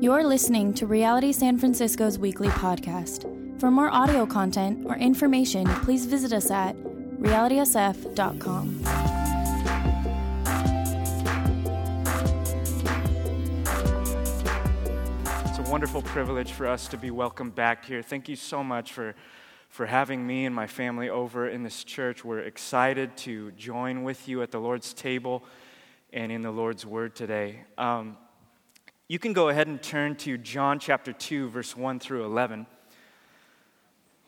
[0.00, 3.30] You're listening to Reality San Francisco's weekly podcast.
[3.60, 6.76] For more audio content or information, please visit us at
[7.20, 8.80] realitysf.com.
[15.46, 18.02] It's a wonderful privilege for us to be welcomed back here.
[18.02, 19.14] Thank you so much for,
[19.68, 22.24] for having me and my family over in this church.
[22.24, 25.44] We're excited to join with you at the Lord's table
[26.12, 27.60] and in the Lord's Word today.
[27.78, 28.16] Um,
[29.06, 32.66] you can go ahead and turn to John chapter 2, verse 1 through 11.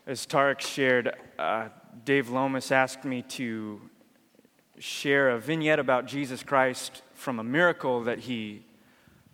[0.05, 1.69] As Tarek shared, uh,
[2.05, 3.81] Dave Lomas asked me to
[4.77, 8.63] share a vignette about Jesus Christ from a miracle that he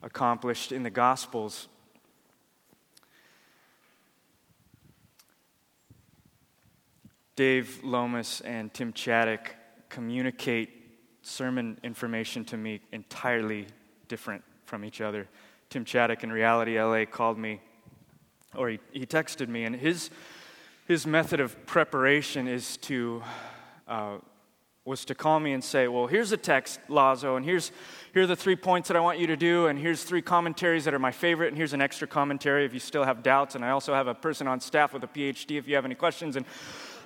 [0.02, 1.68] accomplished in the Gospels.
[7.36, 9.48] Dave Lomas and Tim Chaddick
[9.90, 10.70] communicate
[11.22, 13.68] sermon information to me entirely
[14.08, 15.28] different from each other.
[15.74, 17.60] Tim Chaddick in Reality LA called me,
[18.54, 20.12] or he, he texted me, and his,
[20.88, 23.24] his method of preparation is to,
[23.88, 24.18] uh,
[24.86, 27.72] was to call me and say, Well, here's a text, Lazo, and here's,
[28.14, 30.86] here are the three points that I want you to do, and here's three commentaries
[30.86, 33.66] that are my favorite, and here's an extra commentary if you still have doubts, and
[33.66, 36.36] I also have a person on staff with a PhD if you have any questions.
[36.36, 36.46] And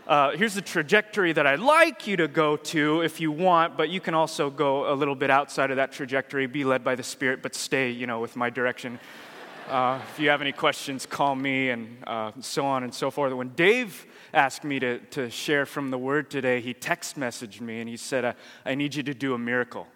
[0.08, 3.90] uh, here's the trajectory that I'd like you to go to if you want, but
[3.90, 7.04] you can also go a little bit outside of that trajectory, be led by the
[7.04, 9.02] Spirit, but stay, you know, with my direction.
[9.68, 13.34] Uh, if you have any questions, call me, and uh, so on and so forth.
[13.34, 17.82] When Dave asked me to, to share from the Word today, he text messaged me
[17.82, 18.34] and he said, uh,
[18.66, 19.88] I need you to do a miracle.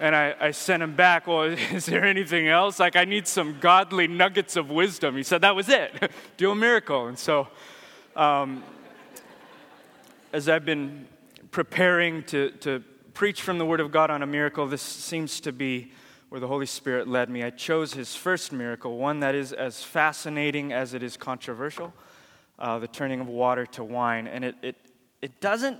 [0.00, 2.78] And I, I, sent him back, Well, is there anything else?
[2.78, 5.16] Like, I need some godly nuggets of wisdom.
[5.16, 6.12] He said, That was it.
[6.36, 7.06] Do a miracle.
[7.06, 7.48] And so,
[8.16, 8.62] um,
[10.32, 11.06] as I've been
[11.50, 12.82] preparing to, to
[13.14, 15.92] preach from the Word of God on a miracle, this seems to be
[16.28, 17.42] where the Holy Spirit led me.
[17.42, 21.92] I chose his first miracle, one that is as fascinating as it is controversial
[22.58, 24.26] uh, the turning of water to wine.
[24.26, 24.76] And it, it,
[25.22, 25.78] it doesn't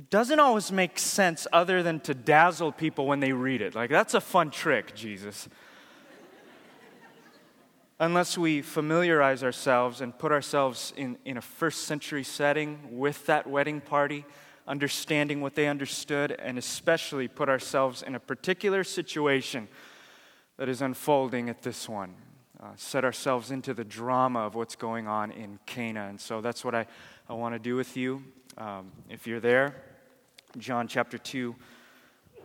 [0.00, 3.74] it doesn't always make sense other than to dazzle people when they read it.
[3.74, 5.46] Like, that's a fun trick, Jesus.
[7.98, 13.46] Unless we familiarize ourselves and put ourselves in, in a first century setting with that
[13.46, 14.24] wedding party,
[14.66, 19.68] understanding what they understood, and especially put ourselves in a particular situation
[20.56, 22.14] that is unfolding at this one.
[22.58, 26.06] Uh, set ourselves into the drama of what's going on in Cana.
[26.08, 26.86] And so that's what I,
[27.28, 28.24] I want to do with you.
[28.56, 29.89] Um, if you're there,
[30.58, 31.54] John chapter 2,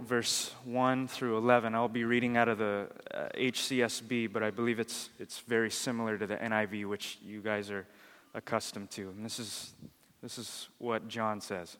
[0.01, 1.73] verse 1 through 11.
[1.73, 6.17] I'll be reading out of the uh, HCSB, but I believe it's, it's very similar
[6.17, 7.87] to the NIV, which you guys are
[8.35, 9.09] accustomed to.
[9.09, 9.73] And this is,
[10.21, 11.77] this is what John says.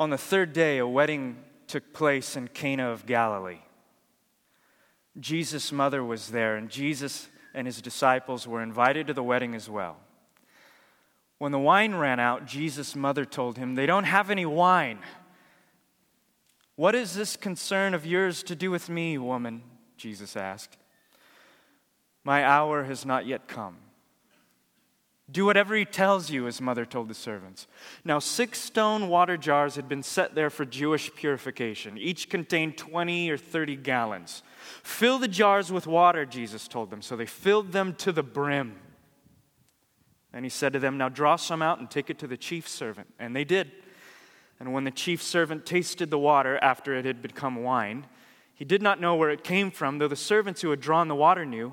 [0.00, 1.36] On the third day, a wedding
[1.68, 3.60] took place in Cana of Galilee.
[5.20, 9.70] Jesus' mother was there, and Jesus and his disciples were invited to the wedding as
[9.70, 9.98] well.
[11.42, 15.00] When the wine ran out, Jesus' mother told him, They don't have any wine.
[16.76, 19.64] What is this concern of yours to do with me, woman?
[19.96, 20.76] Jesus asked.
[22.22, 23.78] My hour has not yet come.
[25.28, 27.66] Do whatever he tells you, his mother told the servants.
[28.04, 31.98] Now, six stone water jars had been set there for Jewish purification.
[31.98, 34.44] Each contained 20 or 30 gallons.
[34.84, 37.02] Fill the jars with water, Jesus told them.
[37.02, 38.76] So they filled them to the brim.
[40.32, 42.68] And he said to them, Now draw some out and take it to the chief
[42.68, 43.12] servant.
[43.18, 43.70] And they did.
[44.58, 48.06] And when the chief servant tasted the water after it had become wine,
[48.54, 51.14] he did not know where it came from, though the servants who had drawn the
[51.14, 51.72] water knew.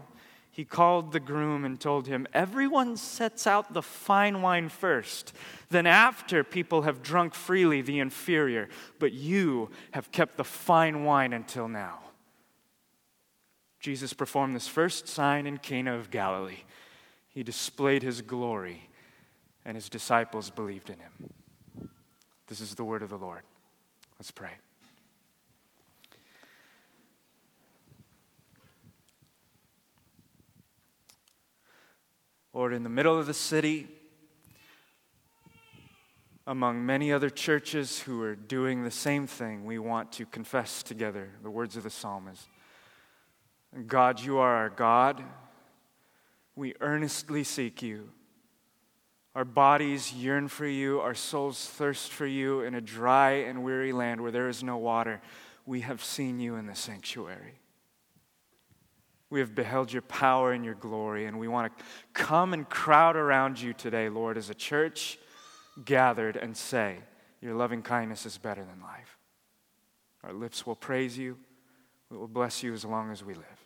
[0.52, 5.32] He called the groom and told him, Everyone sets out the fine wine first.
[5.70, 8.68] Then, after people have drunk freely, the inferior.
[8.98, 12.00] But you have kept the fine wine until now.
[13.80, 16.64] Jesus performed this first sign in Cana of Galilee
[17.40, 18.90] he displayed his glory,
[19.64, 21.90] and his disciples believed in him.
[22.48, 23.44] This is the word of the Lord.
[24.20, 24.52] Let's pray.
[32.54, 33.88] Lord, in the middle of the city,
[36.46, 41.30] among many other churches who are doing the same thing, we want to confess together
[41.42, 42.50] the words of the psalmist.
[43.88, 45.24] God, you are our God
[46.60, 48.10] we earnestly seek you.
[49.34, 53.94] Our bodies yearn for you, our souls thirst for you in a dry and weary
[53.94, 55.22] land where there is no water.
[55.66, 57.60] We have seen you in the sanctuary.
[59.30, 61.84] We have beheld your power and your glory, and we want to
[62.14, 65.18] come and crowd around you today, Lord, as a church
[65.86, 66.98] gathered and say,
[67.40, 69.18] Your loving kindness is better than life.
[70.24, 71.38] Our lips will praise you.
[72.10, 73.59] We will bless you as long as we live.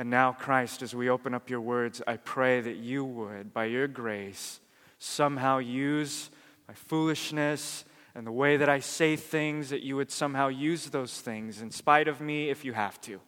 [0.00, 3.66] And now, Christ, as we open up your words, I pray that you would, by
[3.66, 4.58] your grace,
[4.98, 6.30] somehow use
[6.66, 11.20] my foolishness and the way that I say things, that you would somehow use those
[11.20, 13.20] things, in spite of me, if you have to,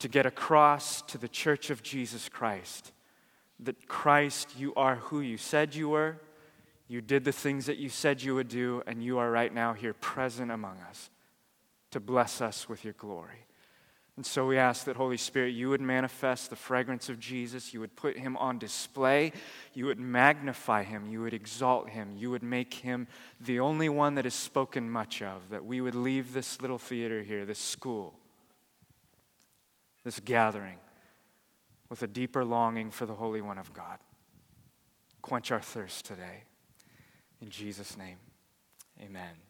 [0.00, 2.90] to get across to the church of Jesus Christ
[3.60, 6.18] that Christ, you are who you said you were,
[6.88, 9.72] you did the things that you said you would do, and you are right now
[9.72, 11.10] here present among us
[11.92, 13.46] to bless us with your glory.
[14.16, 17.74] And so we ask that, Holy Spirit, you would manifest the fragrance of Jesus.
[17.74, 19.32] You would put him on display.
[19.74, 21.06] You would magnify him.
[21.06, 22.14] You would exalt him.
[22.16, 23.08] You would make him
[23.42, 25.50] the only one that is spoken much of.
[25.50, 28.14] That we would leave this little theater here, this school,
[30.02, 30.78] this gathering,
[31.90, 33.98] with a deeper longing for the Holy One of God.
[35.20, 36.44] Quench our thirst today.
[37.42, 38.16] In Jesus' name,
[38.98, 39.45] amen.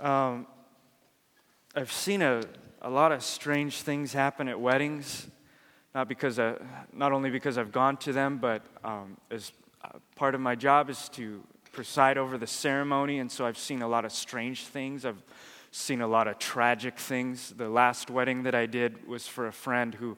[0.00, 0.46] Um,
[1.74, 2.42] I've seen a,
[2.80, 5.26] a lot of strange things happen at weddings,
[5.92, 6.38] not, because
[6.92, 9.52] not only because I've gone to them, but um, as
[9.82, 11.42] uh, part of my job is to
[11.72, 15.04] preside over the ceremony, and so I've seen a lot of strange things.
[15.04, 15.22] I've
[15.72, 17.50] seen a lot of tragic things.
[17.56, 20.16] The last wedding that I did was for a friend who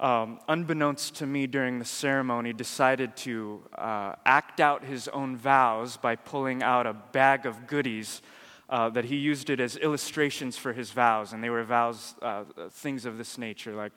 [0.00, 5.96] um, unbeknownst to me during the ceremony, decided to uh, act out his own vows
[5.96, 8.20] by pulling out a bag of goodies
[8.68, 11.32] uh, that he used it as illustrations for his vows.
[11.32, 13.92] And they were vows, uh, things of this nature, like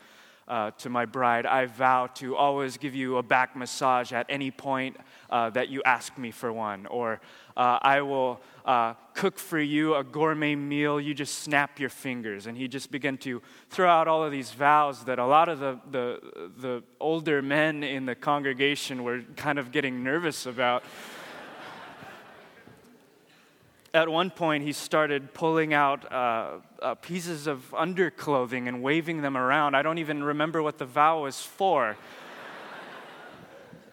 [0.47, 4.49] uh, to my bride, I vow to always give you a back massage at any
[4.49, 4.95] point
[5.29, 6.85] uh, that you ask me for one.
[6.85, 7.19] Or
[7.57, 12.47] uh, I will uh, cook for you a gourmet meal, you just snap your fingers.
[12.47, 15.59] And he just began to throw out all of these vows that a lot of
[15.59, 16.21] the, the,
[16.57, 20.83] the older men in the congregation were kind of getting nervous about
[23.93, 29.37] at one point, he started pulling out uh, uh, pieces of underclothing and waving them
[29.37, 29.75] around.
[29.75, 31.97] I don't even remember what the vow was for.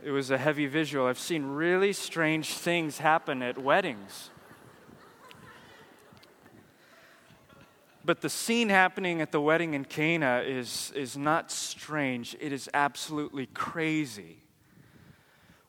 [0.04, 1.06] it was a heavy visual.
[1.06, 4.30] I've seen really strange things happen at weddings.
[8.04, 12.68] But the scene happening at the wedding in Cana is, is not strange, it is
[12.74, 14.43] absolutely crazy.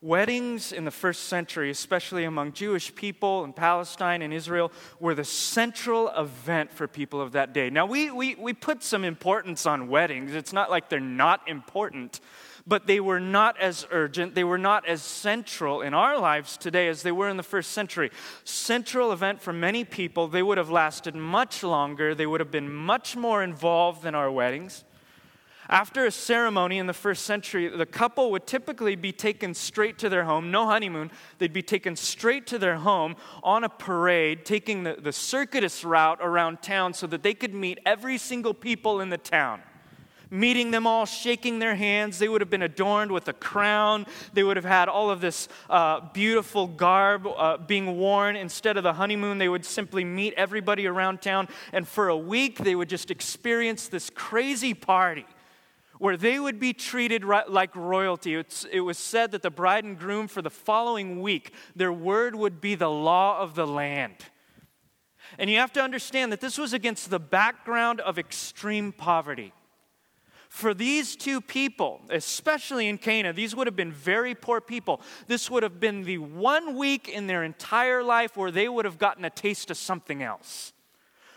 [0.06, 5.24] Weddings in the first century, especially among Jewish people in Palestine and Israel, were the
[5.24, 7.72] central event for people of that day.
[7.72, 10.36] Now, we, we, we put some importance on weddings.
[10.36, 12.20] It's not like they're not important,
[12.68, 16.88] but they were not as urgent, they were not as central in our lives today
[16.88, 18.12] as they were in the first century.
[18.44, 22.72] Central event for many people, they would have lasted much longer, they would have been
[22.72, 24.84] much more involved than our weddings.
[25.70, 30.10] After a ceremony in the first century, the couple would typically be taken straight to
[30.10, 31.10] their home, no honeymoon.
[31.40, 36.20] They'd be taken straight to their home on a parade, taking the, the circuitous route
[36.22, 39.62] around town so that they could meet every single people in the town.
[40.30, 42.20] Meeting them all, shaking their hands.
[42.20, 44.06] They would have been adorned with a crown.
[44.34, 48.36] They would have had all of this uh, beautiful garb uh, being worn.
[48.36, 51.48] Instead of the honeymoon, they would simply meet everybody around town.
[51.72, 55.26] And for a week, they would just experience this crazy party
[56.00, 58.36] where they would be treated like royalty.
[58.36, 62.62] It was said that the bride and groom for the following week, their word would
[62.62, 64.16] be the law of the land.
[65.40, 69.54] And you have to understand that this was against the background of extreme poverty.
[70.50, 75.02] For these two people, especially in Cana, these would have been very poor people.
[75.28, 78.98] This would have been the one week in their entire life where they would have
[78.98, 80.72] gotten a taste of something else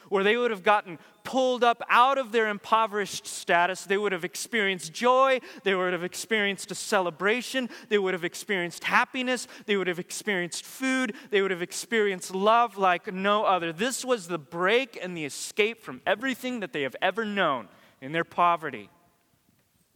[0.09, 3.85] where they would have gotten pulled up out of their impoverished status.
[3.85, 5.41] They would have experienced joy.
[5.63, 7.69] They would have experienced a celebration.
[7.91, 9.47] They would have experienced happiness.
[9.67, 11.15] They would have experienced food.
[11.31, 13.73] They would have experienced love like no other.
[13.73, 17.69] This was the break and the escape from everything that they have ever known
[18.01, 18.89] in their poverty.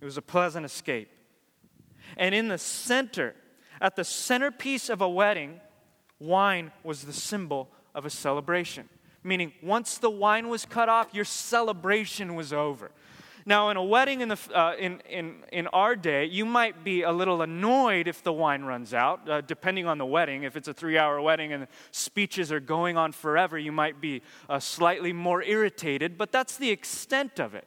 [0.00, 1.08] It was a pleasant escape.
[2.18, 3.34] And in the center,
[3.80, 5.60] at the centerpiece of a wedding,
[6.18, 8.88] wine was the symbol of a celebration
[9.22, 12.90] meaning once the wine was cut off, your celebration was over.
[13.44, 17.02] Now, in a wedding in, the, uh, in, in, in our day, you might be
[17.02, 20.44] a little annoyed if the wine runs out, uh, depending on the wedding.
[20.44, 24.22] If it's a three hour wedding and speeches are going on forever, you might be
[24.48, 27.66] uh, slightly more irritated, but that's the extent of it.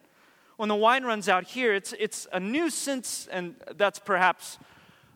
[0.56, 4.58] When the wine runs out here, it's, it's a nuisance, and that's perhaps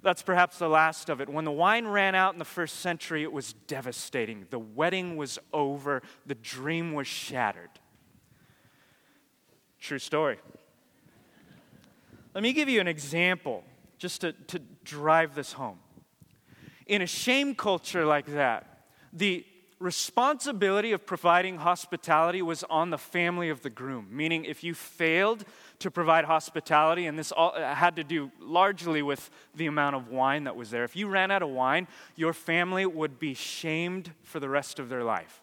[0.02, 1.30] that's perhaps the last of it.
[1.30, 4.46] When the wine ran out in the first century, it was devastating.
[4.50, 7.70] The wedding was over, the dream was shattered.
[9.80, 10.40] True story.
[12.34, 13.64] Let me give you an example
[13.98, 15.80] just to, to drive this home.
[16.86, 19.46] In a shame culture like that, the
[19.80, 25.46] responsibility of providing hospitality was on the family of the groom, meaning if you failed
[25.80, 30.10] to provide hospitality, and this all, uh, had to do largely with the amount of
[30.10, 34.12] wine that was there, if you ran out of wine, your family would be shamed
[34.24, 35.42] for the rest of their life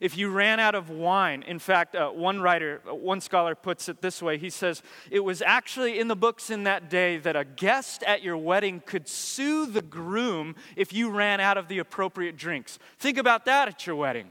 [0.00, 1.42] if you ran out of wine.
[1.42, 5.20] In fact, uh, one writer, uh, one scholar puts it this way he says, It
[5.20, 9.08] was actually in the books in that day that a guest at your wedding could
[9.08, 12.78] sue the groom if you ran out of the appropriate drinks.
[12.98, 14.30] Think about that at your wedding.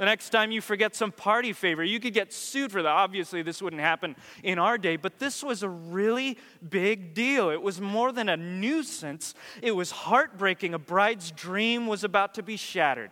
[0.00, 2.88] The next time you forget some party favor, you could get sued for that.
[2.88, 7.50] Obviously, this wouldn't happen in our day, but this was a really big deal.
[7.50, 10.72] It was more than a nuisance, it was heartbreaking.
[10.72, 13.10] A bride's dream was about to be shattered.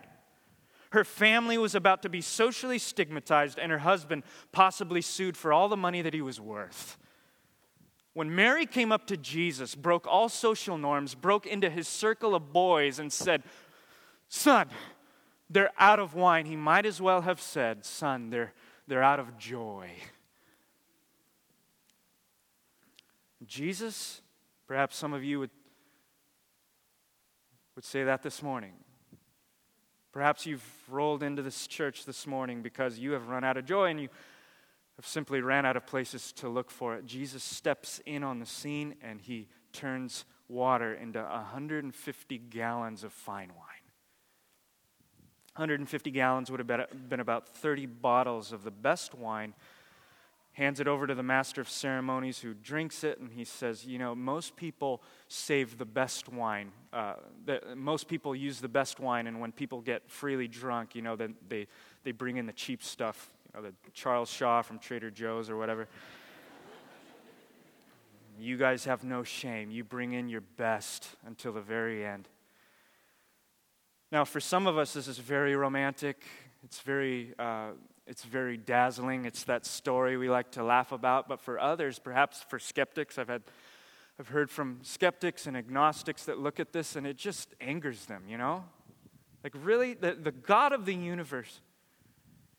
[0.91, 5.69] Her family was about to be socially stigmatized, and her husband possibly sued for all
[5.69, 6.97] the money that he was worth.
[8.13, 12.51] When Mary came up to Jesus, broke all social norms, broke into his circle of
[12.51, 13.43] boys, and said,
[14.29, 14.67] Son,
[15.49, 18.53] they're out of wine, he might as well have said, Son, they're,
[18.87, 19.91] they're out of joy.
[23.45, 24.21] Jesus,
[24.67, 25.51] perhaps some of you would,
[27.75, 28.73] would say that this morning.
[30.11, 33.85] Perhaps you've rolled into this church this morning because you have run out of joy
[33.85, 34.09] and you
[34.95, 37.05] have simply ran out of places to look for it.
[37.05, 43.49] Jesus steps in on the scene and he turns water into 150 gallons of fine
[43.49, 43.65] wine.
[45.55, 49.53] 150 gallons would have been about 30 bottles of the best wine
[50.59, 53.97] hands it over to the master of ceremonies who drinks it, and he says, You
[53.97, 56.73] know, most people save the best wine.
[56.91, 57.13] Uh,
[57.45, 61.15] the, most people use the best wine, and when people get freely drunk, you know,
[61.15, 61.65] then they,
[62.03, 65.55] they bring in the cheap stuff, you know, the Charles Shaw from Trader Joe's or
[65.55, 65.87] whatever.
[68.39, 69.71] you guys have no shame.
[69.71, 72.27] You bring in your best until the very end.
[74.11, 76.25] Now, for some of us, this is very romantic.
[76.65, 77.69] It's very uh,
[78.09, 79.25] it's very dazzling.
[79.25, 81.29] It's that story we like to laugh about.
[81.29, 83.43] But for others, perhaps for skeptics, I've had
[84.19, 88.23] I've heard from skeptics and agnostics that look at this and it just angers them,
[88.27, 88.65] you know?
[89.43, 89.93] Like, really?
[89.93, 91.61] The, the God of the universe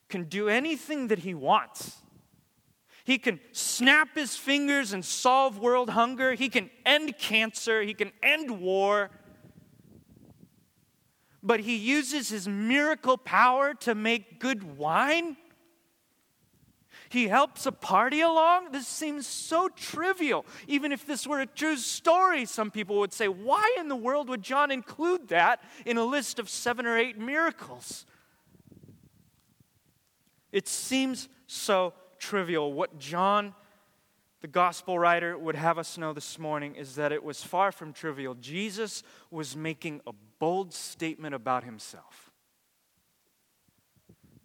[0.08, 1.98] can do anything that he wants.
[3.04, 6.32] He can snap his fingers and solve world hunger.
[6.34, 7.82] He can end cancer.
[7.82, 9.10] He can end war.
[11.42, 15.36] But he uses his miracle power to make good wine?
[17.08, 18.70] He helps a party along?
[18.70, 20.46] This seems so trivial.
[20.68, 24.28] Even if this were a true story, some people would say, why in the world
[24.28, 28.06] would John include that in a list of seven or eight miracles?
[30.52, 32.72] It seems so trivial.
[32.72, 33.54] What John,
[34.40, 37.92] the gospel writer, would have us know this morning is that it was far from
[37.92, 38.34] trivial.
[38.34, 42.30] Jesus was making a bold statement about himself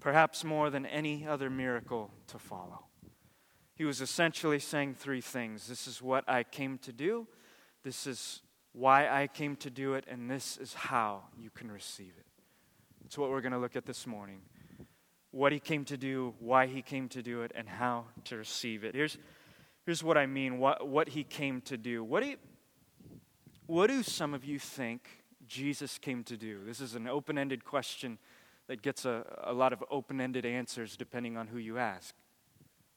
[0.05, 2.85] perhaps more than any other miracle to follow.
[3.73, 7.27] He was essentially saying three things This is what I came to do,
[7.83, 12.13] this is why I came to do it, and this is how you can receive
[12.19, 12.27] it.
[13.03, 14.41] It's what we're going to look at this morning.
[15.31, 18.83] What he came to do, why he came to do it, and how to receive
[18.83, 18.93] it.
[18.93, 19.17] Here's,
[19.87, 22.03] here's what I mean what, what he came to do.
[22.03, 22.37] What do, you,
[23.65, 26.59] what do some of you think Jesus came to do?
[26.65, 28.17] This is an open ended question
[28.67, 32.15] that gets a, a lot of open ended answers depending on who you ask.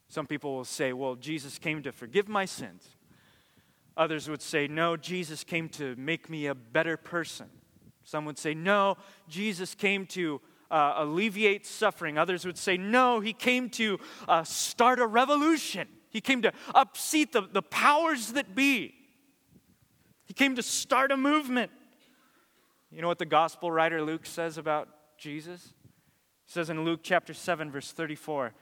[0.08, 2.96] Some people will say, well, Jesus came to forgive my sins.
[3.96, 7.46] Others would say, no, Jesus came to make me a better person.
[8.04, 8.96] Some would say, no,
[9.28, 10.40] Jesus came to
[10.70, 12.16] uh, alleviate suffering.
[12.16, 15.88] Others would say, no, he came to uh, start a revolution.
[16.10, 18.94] He came to upseat the, the powers that be.
[20.24, 21.70] He came to start a movement.
[22.90, 25.74] You know what the gospel writer Luke says about Jesus?
[26.46, 28.54] He says in Luke chapter 7, verse 34,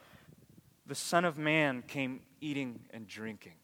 [0.86, 3.54] the Son of Man came eating and drinking.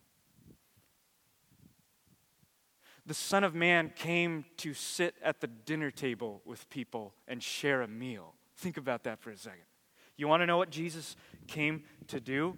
[3.04, 7.82] The Son of Man came to sit at the dinner table with people and share
[7.82, 8.34] a meal.
[8.56, 9.64] Think about that for a second.
[10.16, 11.16] You want to know what Jesus
[11.48, 12.56] came to do?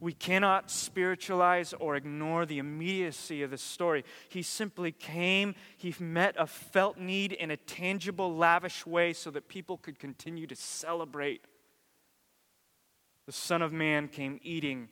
[0.00, 4.04] We cannot spiritualize or ignore the immediacy of the story.
[4.30, 9.48] He simply came, he met a felt need in a tangible, lavish way so that
[9.48, 11.44] people could continue to celebrate.
[13.26, 14.88] The Son of Man came eating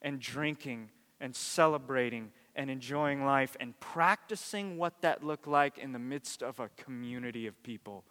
[0.00, 0.90] and drinking
[1.20, 6.58] and celebrating and enjoying life and practicing what that looked like in the midst of
[6.58, 8.04] a community of people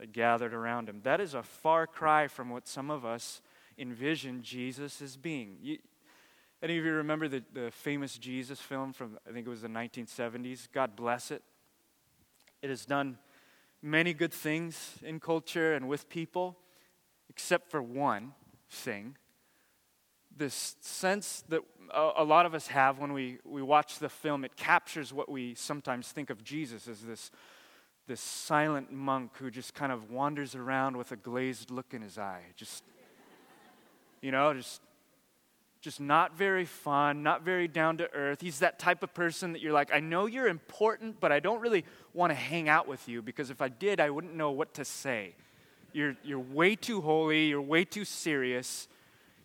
[0.00, 1.00] that gathered around him.
[1.04, 3.42] That is a far cry from what some of us
[3.78, 5.58] envision Jesus as being.
[5.60, 5.78] You,
[6.62, 9.68] Any of you remember the, the famous Jesus film from, I think it was the
[9.68, 10.68] 1970s?
[10.72, 11.42] God bless it.
[12.62, 13.18] It has done
[13.82, 16.56] many good things in culture and with people,
[17.28, 18.32] except for one
[18.70, 19.16] thing
[20.36, 21.60] this sense that
[21.92, 24.44] a, a, lot of us have when we, we watch the film.
[24.44, 27.30] It captures what we sometimes think of Jesus as this,
[28.06, 32.18] this silent monk who just kind of wanders around with a glazed look in his
[32.18, 32.42] eye.
[32.56, 32.84] Just,
[34.24, 34.80] you know, just,
[35.80, 38.40] just not very fun, not very down to earth.
[38.40, 41.60] He's that type of person that you're like, I know you're important, but I don't
[41.60, 44.74] really want to hang out with you because if I did, I wouldn't know what
[44.74, 45.34] to say.
[45.92, 48.88] You're, you're way too holy, you're way too serious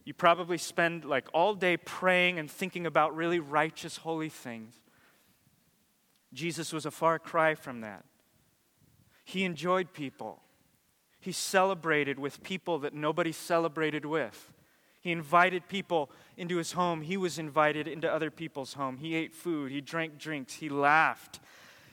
[0.10, 4.74] you probably spend like all day praying and thinking about really righteous, holy things.
[6.34, 8.06] Jesus was a far cry from that.
[9.24, 10.42] He enjoyed people.
[11.20, 14.52] He celebrated with people that nobody celebrated with.
[15.02, 17.02] He invited people into his home.
[17.02, 18.98] He was invited into other people's home.
[18.98, 19.72] He ate food.
[19.72, 20.56] He drank drinks.
[20.56, 21.40] He laughed.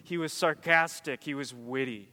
[0.03, 1.23] He was sarcastic.
[1.23, 2.11] He was witty.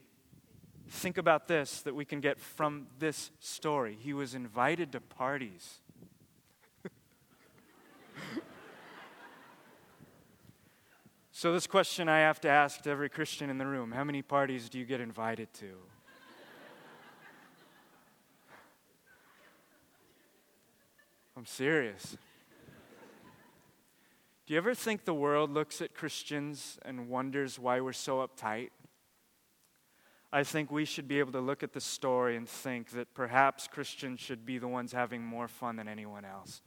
[0.88, 3.96] Think about this that we can get from this story.
[4.00, 5.80] He was invited to parties.
[11.36, 14.22] So, this question I have to ask to every Christian in the room how many
[14.22, 15.74] parties do you get invited to?
[21.36, 22.16] I'm serious.
[24.46, 28.70] Do you ever think the world looks at Christians and wonders why we're so uptight?
[30.32, 33.66] I think we should be able to look at the story and think that perhaps
[33.66, 36.60] Christians should be the ones having more fun than anyone else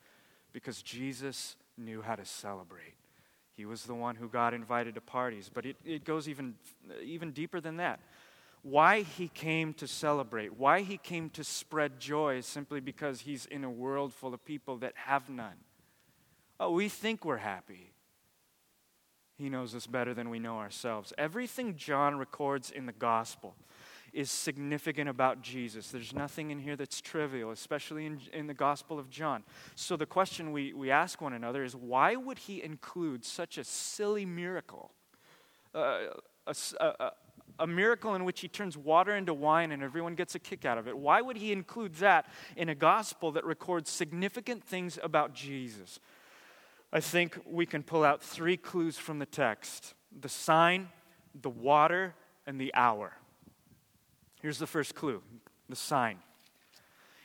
[0.54, 2.96] because Jesus knew how to celebrate.
[3.54, 5.50] He was the one who got invited to parties.
[5.54, 6.56] But it, it goes even,
[7.04, 8.00] even deeper than that.
[8.64, 13.64] Why he came to celebrate, why he came to spread joy simply because he's in
[13.64, 15.58] a world full of people that have none.
[16.60, 17.94] Oh, we think we're happy.
[19.38, 21.14] He knows us better than we know ourselves.
[21.18, 23.56] Everything John records in the gospel
[24.14, 25.92] is significant about Jesus.
[25.92, 29.44] There's nothing in here that's trivial, especially in, in the Gospel of John.
[29.76, 33.64] So the question we, we ask one another is why would he include such a
[33.64, 34.92] silly miracle?
[35.76, 36.00] Uh,
[36.48, 37.12] a, a,
[37.60, 40.78] a miracle in which he turns water into wine and everyone gets a kick out
[40.78, 40.98] of it.
[40.98, 46.00] Why would he include that in a gospel that records significant things about Jesus?
[46.92, 50.90] I think we can pull out three clues from the text the sign,
[51.42, 52.16] the water,
[52.46, 53.14] and the hour.
[54.42, 55.22] Here's the first clue
[55.70, 56.20] the sign.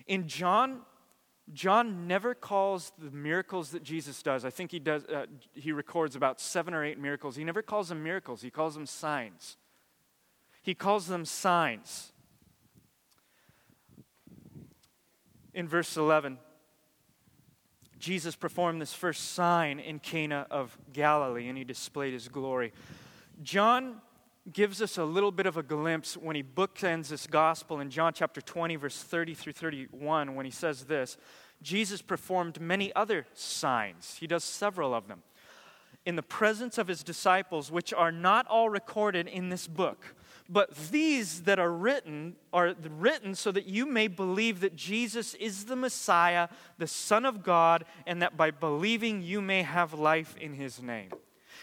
[0.06, 0.80] In John,
[1.52, 6.16] John never calls the miracles that Jesus does, I think he, does, uh, he records
[6.16, 7.36] about seven or eight miracles.
[7.36, 9.56] He never calls them miracles, he calls them signs.
[10.62, 12.12] He calls them signs.
[15.52, 16.38] In verse 11,
[17.98, 22.72] Jesus performed this first sign in Cana of Galilee and he displayed his glory.
[23.42, 24.00] John
[24.50, 28.12] gives us a little bit of a glimpse when he bookends this gospel in John
[28.12, 31.16] chapter 20, verse 30 through 31, when he says this
[31.60, 34.16] Jesus performed many other signs.
[34.18, 35.22] He does several of them
[36.04, 40.16] in the presence of his disciples, which are not all recorded in this book.
[40.52, 45.64] But these that are written are written so that you may believe that Jesus is
[45.64, 50.52] the Messiah, the Son of God, and that by believing you may have life in
[50.52, 51.10] his name.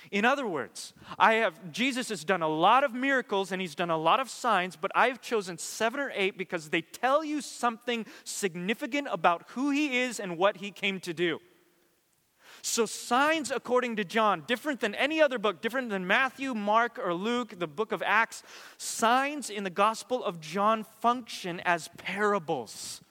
[0.09, 3.91] In other words, I have Jesus has done a lot of miracles and he's done
[3.91, 8.07] a lot of signs, but I've chosen 7 or 8 because they tell you something
[8.23, 11.39] significant about who he is and what he came to do.
[12.61, 17.13] So, signs, according to John, different than any other book, different than Matthew, Mark, or
[17.13, 18.43] Luke, the book of Acts,
[18.77, 23.01] signs in the Gospel of John function as parables.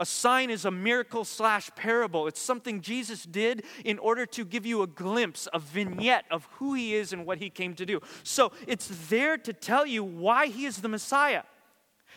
[0.00, 2.26] A sign is a miracle slash parable.
[2.26, 6.72] It's something Jesus did in order to give you a glimpse, a vignette of who
[6.72, 8.00] he is and what he came to do.
[8.22, 11.42] So it's there to tell you why he is the Messiah.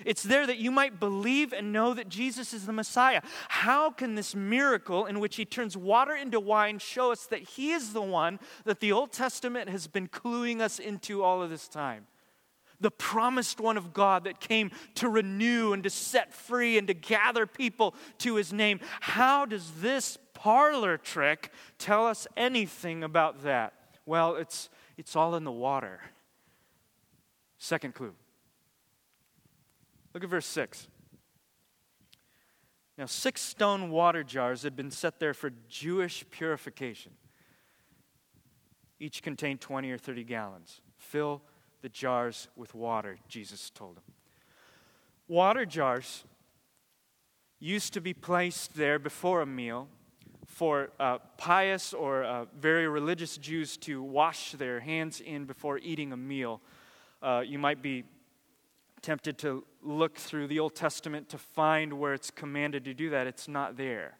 [0.06, 3.22] It's there that you might believe and know that Jesus is the Messiah.
[3.48, 7.72] How can this miracle in which he turns water into wine show us that he
[7.72, 11.68] is the one that the Old Testament has been cluing us into all of this
[11.68, 12.08] time?
[12.80, 16.94] the promised one of God that came to renew and to set free and to
[16.94, 18.82] gather people to his name.
[19.00, 23.74] How does this parlor trick tell us anything about that?
[24.06, 26.02] Well, it's, it's all in the water.
[27.58, 28.14] Second clue.
[30.14, 30.88] Look at verse 6.
[32.98, 37.14] Now, six stone water jars had been set there for Jewish purification.
[39.00, 40.82] Each contained 20 or 30 gallons.
[40.98, 41.42] Fill
[41.82, 44.04] the jars with water, Jesus told them.
[45.28, 46.24] Water jars
[47.60, 49.88] used to be placed there before a meal
[50.46, 56.14] for uh, pious or uh, very religious Jews to wash their hands in before eating
[56.14, 56.62] a meal.
[57.22, 58.04] Uh, you might be
[59.02, 63.28] tempted to look through the Old Testament to find where it's commanded to do that.
[63.28, 64.18] It's not there.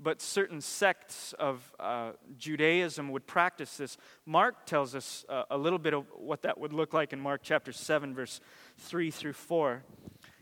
[0.00, 3.96] But certain sects of uh, Judaism would practice this.
[4.24, 7.40] Mark tells us uh, a little bit of what that would look like in Mark
[7.42, 8.40] chapter 7, verse
[8.78, 9.82] 3 through 4.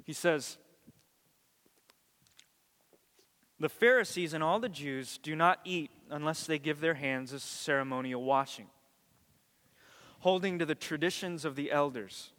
[0.04, 0.58] He says,
[3.58, 7.40] The Pharisees and all the Jews do not eat unless they give their hands a
[7.40, 8.66] ceremonial washing,
[10.20, 12.32] holding to the traditions of the elders.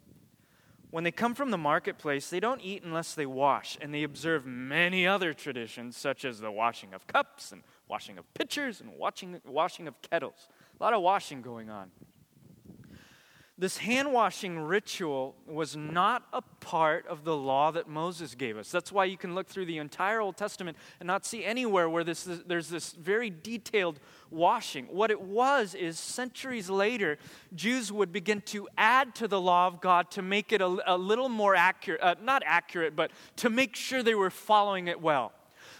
[0.90, 4.46] When they come from the marketplace, they don't eat unless they wash, and they observe
[4.46, 9.40] many other traditions, such as the washing of cups and washing of pitchers and washing,
[9.44, 10.48] washing of kettles.
[10.80, 11.90] A lot of washing going on.
[13.60, 18.70] This hand washing ritual was not a part of the law that Moses gave us.
[18.70, 22.04] That's why you can look through the entire Old Testament and not see anywhere where
[22.04, 23.98] this, there's this very detailed
[24.30, 24.84] washing.
[24.86, 27.18] What it was is centuries later,
[27.52, 30.96] Jews would begin to add to the law of God to make it a, a
[30.96, 35.32] little more accurate, uh, not accurate, but to make sure they were following it well.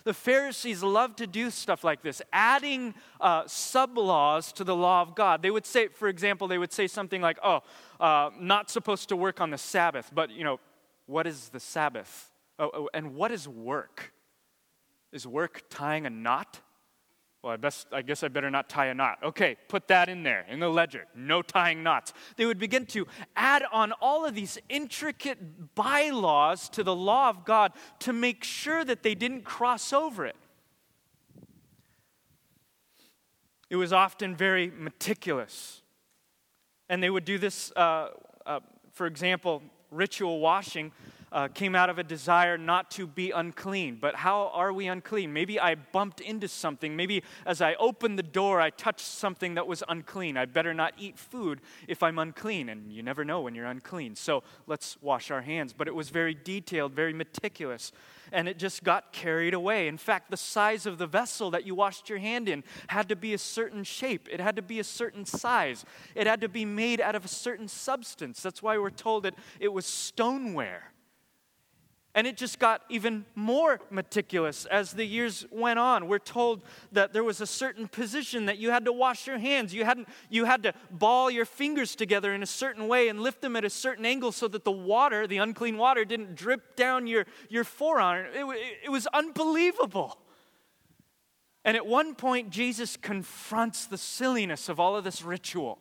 [0.04, 5.02] The Pharisees loved to do stuff like this, adding uh, sub laws to the law
[5.02, 5.42] of God.
[5.42, 7.60] They would say, for example, they would say something like, oh,
[8.00, 10.60] uh, not supposed to work on the Sabbath, but, you know,
[11.06, 12.30] what is the Sabbath?
[12.58, 14.12] Oh, oh, and what is work?
[15.12, 16.60] Is work tying a knot?
[17.48, 19.20] Well, I, best, I guess I better not tie a knot.
[19.22, 21.06] Okay, put that in there in the ledger.
[21.14, 22.12] No tying knots.
[22.36, 23.06] They would begin to
[23.36, 28.84] add on all of these intricate bylaws to the law of God to make sure
[28.84, 30.36] that they didn't cross over it.
[33.70, 35.80] It was often very meticulous.
[36.90, 38.08] And they would do this, uh,
[38.44, 38.60] uh,
[38.92, 40.92] for example, ritual washing
[41.32, 43.98] uh, came out of a desire not to be unclean.
[44.00, 45.32] But how are we unclean?
[45.32, 46.96] Maybe I bumped into something.
[46.96, 50.36] Maybe as I opened the door, I touched something that was unclean.
[50.36, 52.68] I better not eat food if I'm unclean.
[52.68, 54.16] And you never know when you're unclean.
[54.16, 55.72] So let's wash our hands.
[55.72, 57.92] But it was very detailed, very meticulous.
[58.32, 59.88] And it just got carried away.
[59.88, 63.16] In fact, the size of the vessel that you washed your hand in had to
[63.16, 66.64] be a certain shape, it had to be a certain size, it had to be
[66.64, 68.42] made out of a certain substance.
[68.42, 70.92] That's why we're told that it was stoneware.
[72.18, 76.08] And it just got even more meticulous as the years went on.
[76.08, 79.72] We're told that there was a certain position that you had to wash your hands.
[79.72, 83.40] You, hadn't, you had to ball your fingers together in a certain way and lift
[83.40, 87.06] them at a certain angle so that the water, the unclean water, didn't drip down
[87.06, 88.26] your, your forearm.
[88.34, 90.18] It, it, it was unbelievable.
[91.64, 95.78] And at one point, Jesus confronts the silliness of all of this ritual.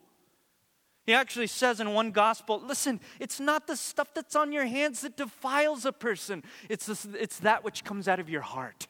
[1.07, 5.01] He actually says in one gospel listen, it's not the stuff that's on your hands
[5.01, 8.87] that defiles a person, it's, this, it's that which comes out of your heart.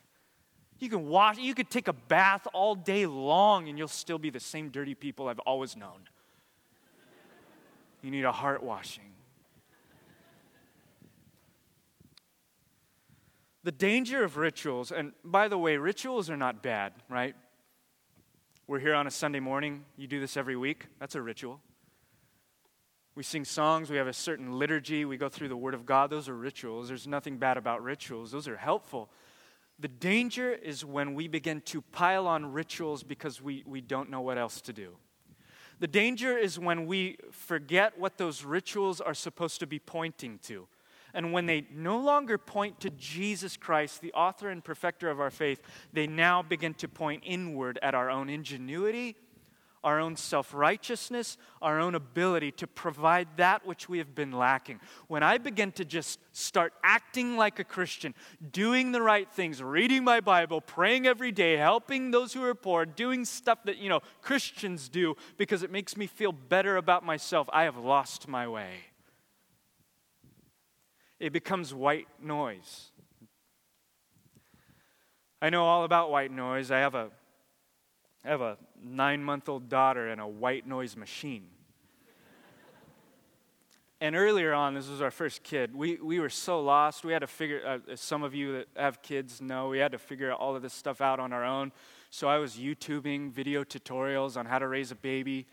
[0.79, 4.31] You can wash, you could take a bath all day long and you'll still be
[4.31, 6.09] the same dirty people I've always known.
[8.01, 9.13] You need a heart washing.
[13.63, 17.35] The danger of rituals, and by the way, rituals are not bad, right?
[18.65, 19.83] We're here on a Sunday morning.
[19.97, 20.87] You do this every week.
[20.99, 21.59] That's a ritual.
[23.17, 26.11] We sing songs, we have a certain liturgy, we go through the Word of God.
[26.11, 26.87] Those are rituals.
[26.87, 29.09] There's nothing bad about rituals, those are helpful.
[29.79, 34.21] The danger is when we begin to pile on rituals because we, we don't know
[34.21, 34.97] what else to do.
[35.79, 40.67] The danger is when we forget what those rituals are supposed to be pointing to.
[41.11, 45.31] And when they no longer point to Jesus Christ, the author and perfecter of our
[45.31, 45.59] faith,
[45.91, 49.15] they now begin to point inward at our own ingenuity
[49.83, 54.79] our own self righteousness, our own ability to provide that which we have been lacking.
[55.07, 58.13] When I begin to just start acting like a Christian,
[58.51, 62.85] doing the right things, reading my Bible, praying every day, helping those who are poor,
[62.85, 67.49] doing stuff that, you know, Christians do because it makes me feel better about myself,
[67.53, 68.71] I have lost my way.
[71.19, 72.91] It becomes white noise.
[75.41, 76.71] I know all about white noise.
[76.71, 77.09] I have a
[78.27, 81.45] I have a nine month old daughter and a white noise machine.
[84.01, 87.05] and earlier on, this was our first kid, we, we were so lost.
[87.05, 89.97] We had to figure, uh, some of you that have kids know, we had to
[89.97, 91.71] figure all of this stuff out on our own.
[92.09, 95.47] So I was YouTubing video tutorials on how to raise a baby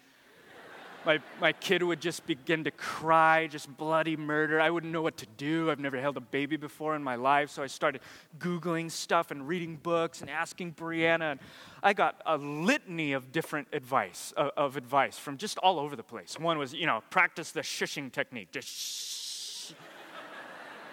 [1.04, 4.60] my, my kid would just begin to cry, just bloody murder.
[4.60, 5.70] I wouldn't know what to do.
[5.70, 8.00] I've never held a baby before in my life, so I started
[8.38, 11.32] Googling stuff and reading books and asking Brianna.
[11.32, 11.40] And
[11.82, 16.02] I got a litany of different advice, of, of advice from just all over the
[16.02, 16.38] place.
[16.38, 18.50] One was, you know, practice the shushing technique.
[18.50, 19.72] Just shh.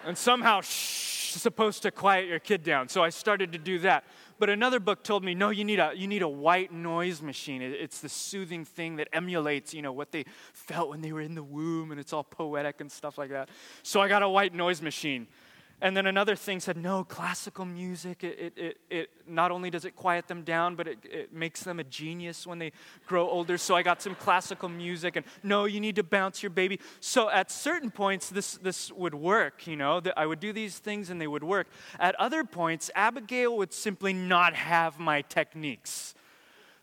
[0.04, 2.88] and somehow shh supposed to quiet your kid down.
[2.88, 4.04] So I started to do that.
[4.38, 7.62] But another book told me, no, you need a, you need a white noise machine.
[7.62, 11.34] It's the soothing thing that emulates, you know, what they felt when they were in
[11.34, 13.48] the womb, and it's all poetic and stuff like that.
[13.82, 15.28] So I got a white noise machine.
[15.82, 19.96] And then another thing said, no, classical music, it, it, it, not only does it
[19.96, 22.70] quiet them down, but it, it makes them a genius when they
[23.04, 23.58] grow older.
[23.58, 26.78] So I got some classical music, and no, you need to bounce your baby.
[27.00, 30.78] So at certain points, this, this would work, you know, that I would do these
[30.78, 31.66] things and they would work.
[31.98, 36.14] At other points, Abigail would simply not have my techniques.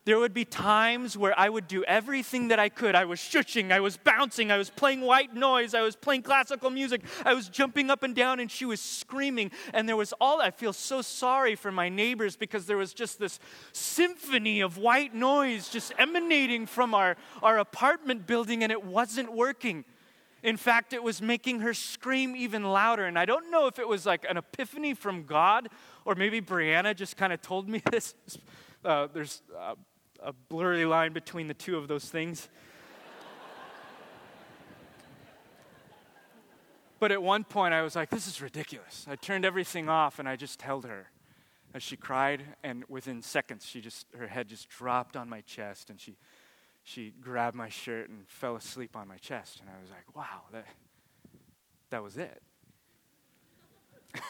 [0.06, 2.94] There would be times where I would do everything that I could.
[2.94, 6.70] I was shushing, I was bouncing, I was playing white noise, I was playing classical
[6.70, 9.50] music, I was jumping up and down, and she was screaming.
[9.74, 13.18] And there was all, I feel so sorry for my neighbors because there was just
[13.18, 13.38] this
[13.72, 19.84] symphony of white noise just emanating from our, our apartment building, and it wasn't working.
[20.42, 23.04] In fact, it was making her scream even louder.
[23.04, 25.68] And I don't know if it was like an epiphany from God
[26.06, 28.14] or maybe Brianna just kind of told me this.
[28.82, 29.74] Uh, there's uh,
[30.22, 32.48] a blurry line between the two of those things.
[36.98, 39.06] but at one point, I was like, this is ridiculous.
[39.08, 41.10] I turned everything off and I just held her
[41.74, 42.42] as she cried.
[42.62, 46.16] And within seconds, she just, her head just dropped on my chest and she,
[46.82, 49.60] she grabbed my shirt and fell asleep on my chest.
[49.60, 50.66] And I was like, wow, that,
[51.90, 52.42] that was it.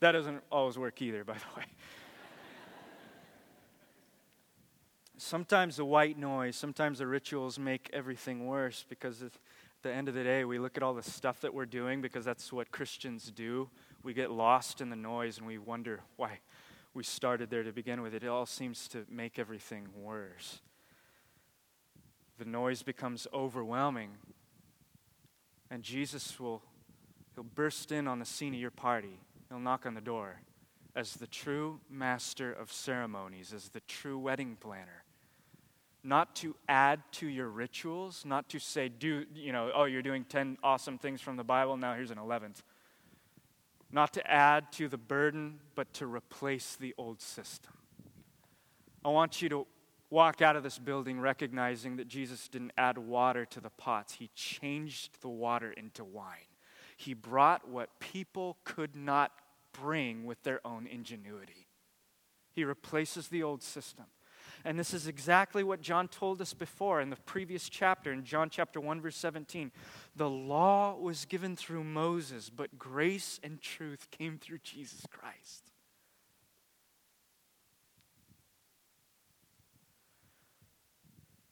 [0.00, 1.64] that doesn't always work either, by the way.
[5.18, 9.32] Sometimes the white noise, sometimes the rituals make everything worse because at
[9.82, 12.24] the end of the day, we look at all the stuff that we're doing because
[12.24, 13.68] that's what Christians do.
[14.02, 16.40] We get lost in the noise and we wonder why
[16.94, 18.14] we started there to begin with.
[18.14, 20.60] It all seems to make everything worse.
[22.38, 24.10] The noise becomes overwhelming,
[25.70, 26.62] and Jesus will
[27.34, 29.20] he'll burst in on the scene of your party.
[29.48, 30.40] He'll knock on the door
[30.94, 35.04] as the true master of ceremonies, as the true wedding planner
[36.08, 40.24] not to add to your rituals, not to say, do, you know, oh, you're doing
[40.24, 42.62] 10 awesome things from the Bible, now here's an 11th.
[43.92, 47.74] Not to add to the burden, but to replace the old system.
[49.04, 49.66] I want you to
[50.10, 54.30] walk out of this building recognizing that Jesus didn't add water to the pots, He
[54.34, 56.48] changed the water into wine.
[56.96, 59.30] He brought what people could not
[59.72, 61.68] bring with their own ingenuity.
[62.52, 64.06] He replaces the old system.
[64.64, 68.50] And this is exactly what John told us before in the previous chapter, in John
[68.50, 69.70] chapter 1, verse 17.
[70.16, 75.72] The law was given through Moses, but grace and truth came through Jesus Christ.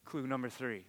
[0.05, 0.85] Clue number three.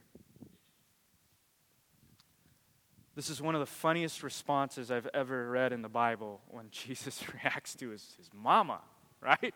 [3.17, 7.23] This is one of the funniest responses I've ever read in the Bible when Jesus
[7.34, 8.82] reacts to his, his mama,
[9.21, 9.56] right?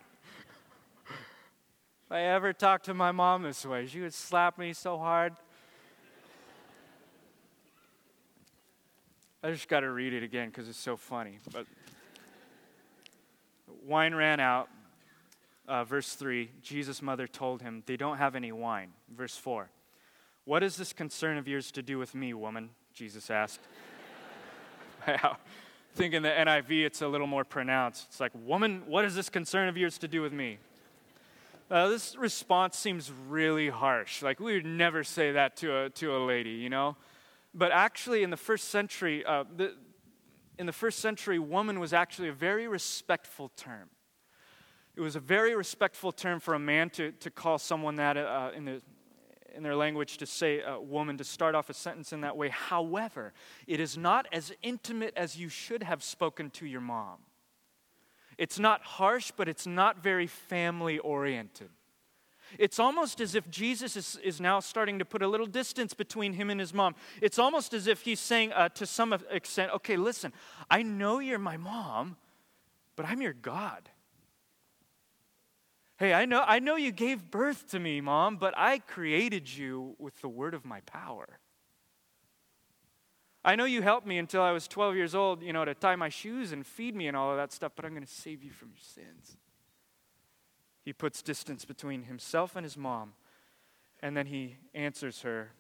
[2.12, 5.32] If I ever talked to my mom this way, she would slap me so hard.
[9.42, 11.40] I just got to read it again because it's so funny.
[11.54, 11.68] But
[13.86, 14.68] wine ran out.
[15.70, 18.92] Uh, verse 3 Jesus' mother told him, They don't have any wine.
[19.16, 19.70] Verse 4
[20.44, 22.72] What is this concern of yours to do with me, woman?
[22.94, 23.62] Jesus asked.
[25.08, 25.38] wow.
[25.96, 28.08] Think in the NIV it's a little more pronounced.
[28.10, 30.58] It's like, Woman, what is this concern of yours to do with me?
[31.72, 34.22] Uh, this response seems really harsh.
[34.22, 36.98] Like, we would never say that to a, to a lady, you know?
[37.54, 39.76] But actually, in the first century, uh, the,
[40.60, 43.88] in the first century, woman was actually a very respectful term.
[44.98, 48.52] It was a very respectful term for a man to, to call someone that uh,
[48.54, 48.82] in, the,
[49.56, 52.50] in their language to say a woman, to start off a sentence in that way.
[52.50, 53.32] However,
[53.66, 57.20] it is not as intimate as you should have spoken to your mom.
[58.42, 61.70] It's not harsh, but it's not very family oriented.
[62.58, 66.34] It's almost as if Jesus is, is now starting to put a little distance between
[66.34, 66.96] him and his mom.
[67.22, 70.34] It's almost as if he's saying uh, to some extent, okay, listen,
[70.72, 72.18] I know you're my mom,
[72.96, 73.88] but I'm your God.
[75.98, 79.96] Hey, I know, I know you gave birth to me, mom, but I created you
[80.00, 81.38] with the word of my power.
[83.44, 85.96] I know you helped me until I was 12 years old, you know, to tie
[85.96, 88.44] my shoes and feed me and all of that stuff, but I'm going to save
[88.44, 89.38] you from your sins.
[90.84, 93.14] He puts distance between himself and his mom,
[94.02, 95.52] and then he answers her.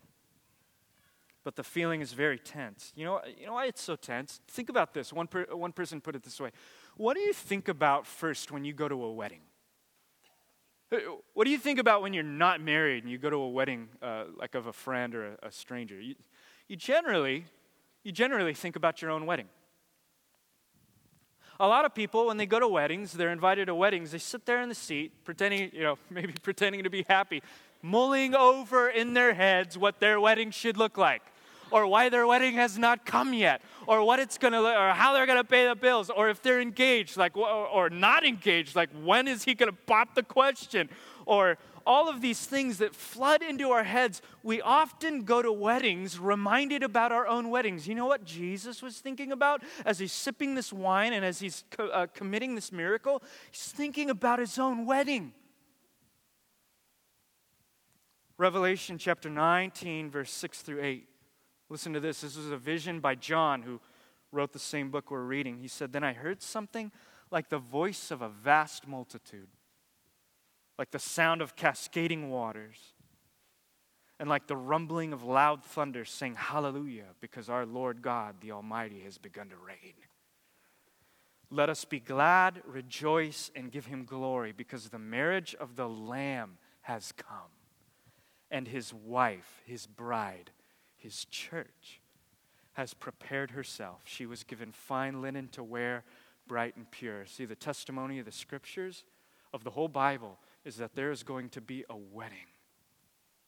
[1.43, 2.91] But the feeling is very tense.
[2.95, 4.41] You know, you know why it's so tense?
[4.47, 5.11] Think about this.
[5.11, 6.51] One, per, one person put it this way
[6.97, 9.41] What do you think about first when you go to a wedding?
[10.91, 10.97] Uh,
[11.33, 13.89] what do you think about when you're not married and you go to a wedding
[14.03, 15.99] uh, like of a friend or a, a stranger?
[15.99, 16.13] You,
[16.67, 17.45] you generally
[18.03, 19.47] you generally think about your own wedding.
[21.59, 24.45] A lot of people, when they go to weddings, they're invited to weddings, they sit
[24.45, 27.43] there in the seat, pretending, you know, maybe pretending to be happy,
[27.81, 31.21] mulling over in their heads what their wedding should look like
[31.71, 35.25] or why their wedding has not come yet, or what it's to, or how they're
[35.37, 39.43] to pay the bills, or if they're engaged, like, or not engaged, like, when is
[39.43, 40.89] he to pop the question,
[41.25, 44.21] or all of these things that flood into our heads.
[44.43, 47.87] We often go to weddings reminded about our own weddings.
[47.87, 51.63] You know what Jesus was thinking about as he's sipping this wine and as he's
[51.71, 53.21] co- uh, committing this miracle?
[53.51, 55.33] He's thinking about his own wedding.
[58.37, 61.07] Revelation chapter 19, verse 6 through 8.
[61.69, 62.21] Listen to this.
[62.21, 63.79] This is a vision by John, who
[64.31, 65.57] wrote the same book we're reading.
[65.57, 66.91] He said, Then I heard something
[67.29, 69.47] like the voice of a vast multitude,
[70.81, 72.95] like the sound of cascading waters,
[74.19, 79.01] and like the rumbling of loud thunder, saying, Hallelujah, because our Lord God, the Almighty,
[79.01, 79.93] has begun to reign.
[81.51, 86.57] Let us be glad, rejoice, and give him glory, because the marriage of the Lamb
[86.81, 87.51] has come,
[88.49, 90.49] and his wife, his bride,
[90.97, 92.01] his church,
[92.73, 94.01] has prepared herself.
[94.05, 96.05] She was given fine linen to wear,
[96.47, 97.27] bright and pure.
[97.27, 99.03] See, the testimony of the scriptures
[99.53, 102.47] of the whole Bible is that there is going to be a wedding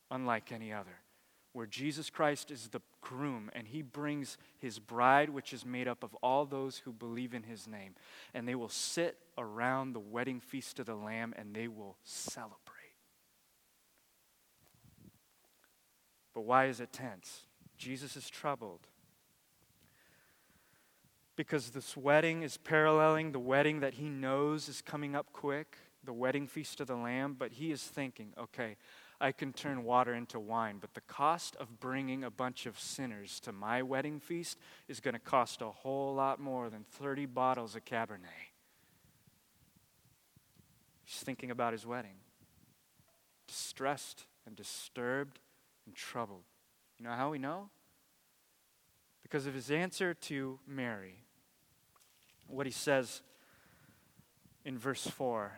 [0.09, 0.99] unlike any other,
[1.53, 6.03] where Jesus Christ is the groom and he brings his bride, which is made up
[6.03, 7.95] of all those who believe in his name.
[8.33, 12.59] And they will sit around the wedding feast of the Lamb and they will celebrate.
[16.33, 17.41] But why is it tense?
[17.77, 18.87] Jesus is troubled.
[21.35, 26.13] Because this wedding is paralleling the wedding that he knows is coming up quick, the
[26.13, 28.75] wedding feast of the Lamb, but he is thinking, okay,
[29.21, 33.39] I can turn water into wine, but the cost of bringing a bunch of sinners
[33.41, 37.75] to my wedding feast is going to cost a whole lot more than 30 bottles
[37.75, 38.51] of Cabernet.
[41.05, 42.15] He's thinking about his wedding,
[43.47, 45.39] distressed and disturbed
[45.85, 46.43] and troubled.
[46.97, 47.69] You know how we know?
[49.21, 51.23] Because of his answer to Mary.
[52.47, 53.21] What he says
[54.65, 55.51] in verse 4.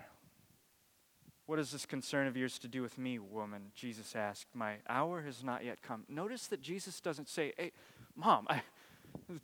[1.46, 3.72] What is this concern of yours to do with me, woman?
[3.76, 4.48] Jesus asked.
[4.54, 6.04] My hour has not yet come.
[6.10, 7.72] Notice that Jesus doesn't say, Hey,
[8.16, 8.62] mom, I,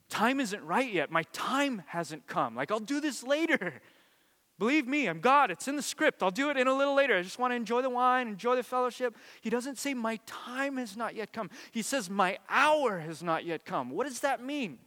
[0.10, 1.12] time isn't right yet.
[1.12, 2.56] My time hasn't come.
[2.56, 3.82] Like, I'll do this later.
[4.58, 5.50] Believe me, I'm God.
[5.50, 6.22] It's in the script.
[6.22, 7.18] I'll do it in a little later.
[7.18, 9.16] I just want to enjoy the wine, enjoy the fellowship.
[9.42, 11.50] He doesn't say, My time has not yet come.
[11.72, 13.90] He says, My hour has not yet come.
[13.90, 14.78] What does that mean?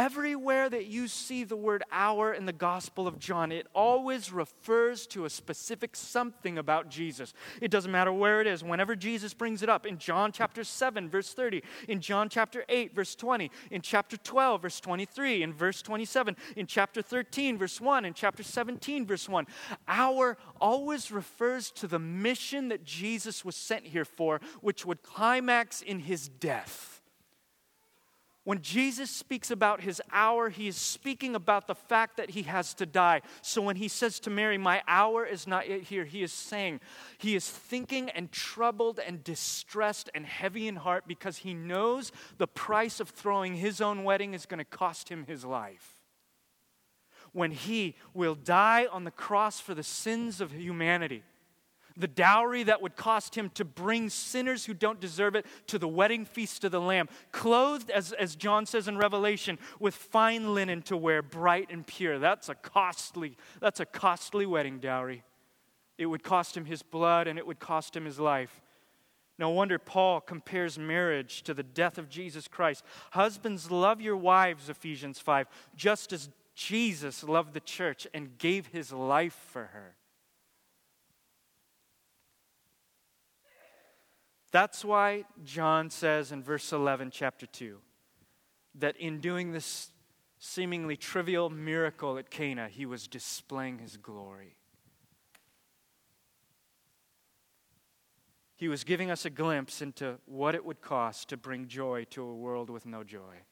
[0.00, 5.06] Everywhere that you see the word hour in the Gospel of John, it always refers
[5.08, 7.34] to a specific something about Jesus.
[7.60, 8.64] It doesn't matter where it is.
[8.64, 12.94] Whenever Jesus brings it up, in John chapter 7, verse 30, in John chapter 8,
[12.94, 18.06] verse 20, in chapter 12, verse 23, in verse 27, in chapter 13, verse 1,
[18.06, 19.46] in chapter 17, verse 1,
[19.86, 25.82] hour always refers to the mission that Jesus was sent here for, which would climax
[25.82, 26.99] in his death.
[28.44, 32.72] When Jesus speaks about his hour, he is speaking about the fact that he has
[32.74, 33.20] to die.
[33.42, 36.80] So when he says to Mary, My hour is not yet here, he is saying,
[37.18, 42.46] he is thinking and troubled and distressed and heavy in heart because he knows the
[42.46, 46.00] price of throwing his own wedding is going to cost him his life.
[47.32, 51.22] When he will die on the cross for the sins of humanity
[52.00, 55.88] the dowry that would cost him to bring sinners who don't deserve it to the
[55.88, 60.82] wedding feast of the Lamb, clothed, as, as John says in Revelation, with fine linen
[60.82, 62.18] to wear, bright and pure.
[62.18, 65.22] That's a costly, that's a costly wedding dowry.
[65.98, 68.62] It would cost him his blood and it would cost him his life.
[69.38, 72.84] No wonder Paul compares marriage to the death of Jesus Christ.
[73.12, 78.92] Husbands, love your wives, Ephesians 5, just as Jesus loved the church and gave his
[78.92, 79.94] life for her.
[84.52, 87.78] That's why John says in verse 11, chapter 2,
[88.76, 89.90] that in doing this
[90.38, 94.56] seemingly trivial miracle at Cana, he was displaying his glory.
[98.56, 102.22] He was giving us a glimpse into what it would cost to bring joy to
[102.22, 103.44] a world with no joy,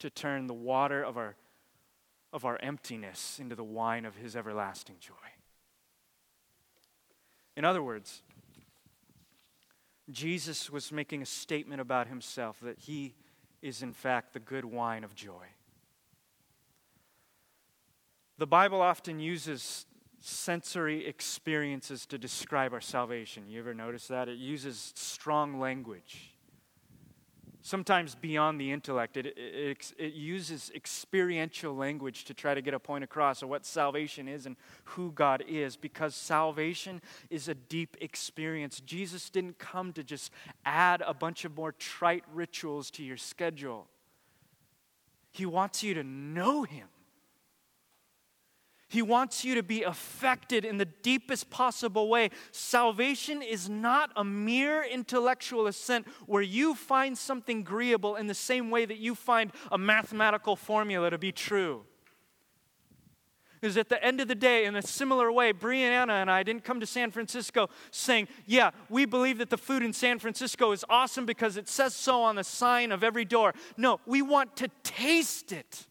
[0.00, 1.36] to turn the water of our,
[2.32, 5.14] of our emptiness into the wine of his everlasting joy.
[7.56, 8.22] In other words,
[10.10, 13.14] Jesus was making a statement about himself that he
[13.62, 15.46] is, in fact, the good wine of joy.
[18.36, 19.86] The Bible often uses
[20.20, 23.44] sensory experiences to describe our salvation.
[23.48, 24.28] You ever notice that?
[24.28, 26.33] It uses strong language.
[27.64, 29.16] Sometimes beyond the intellect.
[29.16, 33.64] It, it, it, uses experiential language to try to get a point across of what
[33.64, 37.00] salvation is and who God is because salvation
[37.30, 38.80] is a deep experience.
[38.80, 40.30] Jesus didn't come to just
[40.66, 43.88] add a bunch of more trite rituals to your schedule,
[45.32, 46.88] He wants you to know Him.
[48.88, 52.30] He wants you to be affected in the deepest possible way.
[52.52, 58.70] Salvation is not a mere intellectual assent where you find something agreeable in the same
[58.70, 61.84] way that you find a mathematical formula to be true.
[63.64, 66.64] Because at the end of the day, in a similar way, Brianna and I didn't
[66.64, 70.84] come to San Francisco saying, Yeah, we believe that the food in San Francisco is
[70.90, 73.54] awesome because it says so on the sign of every door.
[73.78, 75.86] No, we want to taste it.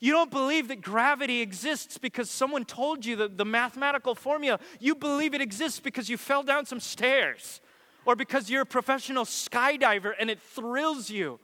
[0.00, 4.58] You don't believe that gravity exists because someone told you the, the mathematical formula.
[4.80, 7.60] You believe it exists because you fell down some stairs
[8.06, 11.38] or because you're a professional skydiver and it thrills you.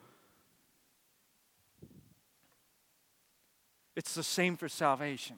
[3.95, 5.37] It's the same for salvation,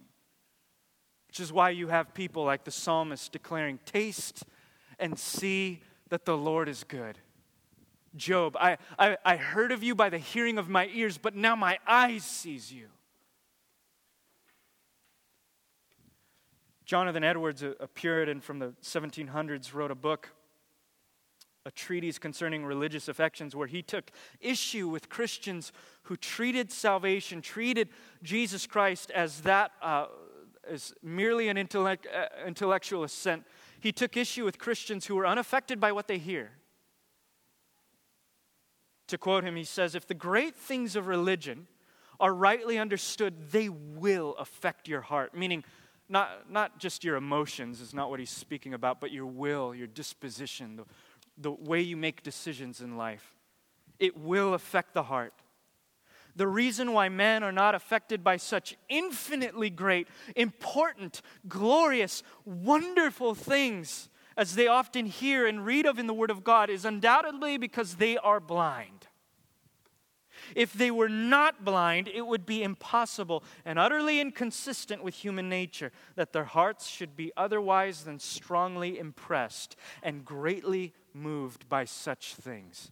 [1.26, 4.44] which is why you have people like the psalmist declaring, Taste
[5.00, 7.18] and see that the Lord is good.
[8.16, 11.54] Job, I, I, I heard of you by the hearing of my ears, but now
[11.54, 12.88] my eyes sees you.
[16.88, 20.30] Jonathan Edwards, a, Puritan from the 1700s, wrote a book,
[21.66, 24.10] a treatise concerning religious affections, where he took
[24.40, 25.70] issue with Christians
[26.04, 27.90] who treated salvation, treated
[28.22, 30.06] Jesus Christ as that, uh,
[30.66, 33.44] as merely an intellect, uh, intellectual assent.
[33.78, 36.52] He took issue with Christians who were unaffected by what they hear.
[39.08, 41.66] To quote him, he says, If the great things of religion
[42.18, 45.36] are rightly understood, they will affect your heart.
[45.36, 45.64] Meaning,
[46.08, 49.86] not, not just your emotions is not what he's speaking about, but your will, your
[49.86, 50.84] disposition, the,
[51.36, 53.36] the way you make decisions in life.
[53.98, 55.34] It will affect the heart.
[56.36, 64.08] The reason why men are not affected by such infinitely great, important, glorious, wonderful things
[64.36, 67.96] as they often hear and read of in the Word of God is undoubtedly because
[67.96, 68.97] they are blind.
[70.54, 75.92] If they were not blind, it would be impossible and utterly inconsistent with human nature
[76.14, 82.90] that their hearts should be otherwise than strongly impressed and greatly moved by such things.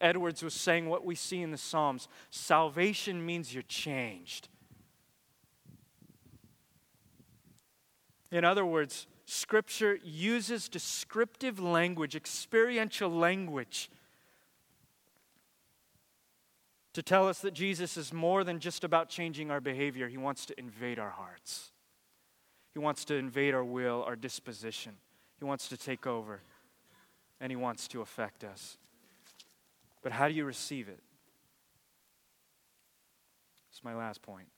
[0.00, 4.48] Edwards was saying what we see in the Psalms salvation means you're changed.
[8.32, 13.88] In other words, Scripture uses descriptive language, experiential language
[16.92, 20.08] to tell us that Jesus is more than just about changing our behavior.
[20.08, 21.72] He wants to invade our hearts,
[22.72, 24.96] He wants to invade our will, our disposition.
[25.38, 26.40] He wants to take over,
[27.40, 28.78] and He wants to affect us.
[30.02, 31.00] But how do you receive it?
[33.70, 34.48] It's my last point.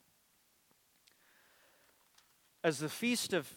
[2.62, 3.48] As the Feast of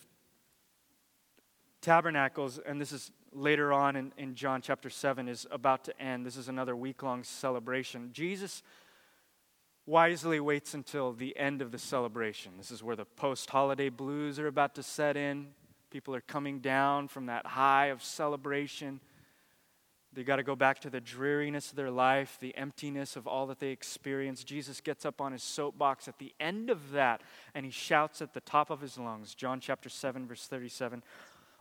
[1.82, 6.26] Tabernacles, and this is later on in, in John chapter 7 is about to end.
[6.26, 8.10] This is another week long celebration.
[8.14, 8.64] Jesus
[9.86, 12.54] wisely waits until the end of the celebration.
[12.58, 15.48] This is where the post holiday blues are about to set in.
[15.90, 19.00] People are coming down from that high of celebration.
[20.14, 23.48] They got to go back to the dreariness of their life, the emptiness of all
[23.48, 24.48] that they experienced.
[24.48, 27.22] Jesus gets up on his soapbox at the end of that
[27.54, 29.36] and he shouts at the top of his lungs.
[29.36, 31.04] John chapter 7, verse 37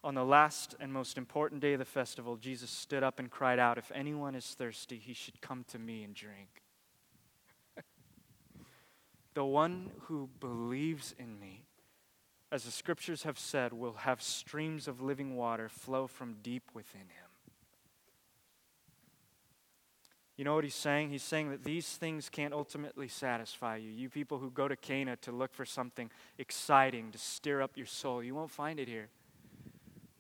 [0.07, 3.59] on the last and most important day of the festival, Jesus stood up and cried
[3.59, 6.62] out, If anyone is thirsty, he should come to me and drink.
[9.34, 11.64] the one who believes in me,
[12.52, 17.00] as the scriptures have said, will have streams of living water flow from deep within
[17.00, 17.26] him.
[20.36, 21.11] You know what he's saying?
[21.11, 23.90] He's saying that these things can't ultimately satisfy you.
[23.90, 27.86] You people who go to Cana to look for something exciting to stir up your
[27.86, 29.09] soul, you won't find it here.